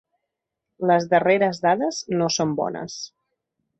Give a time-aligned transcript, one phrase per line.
[0.91, 2.97] Les darreres dades no són bones.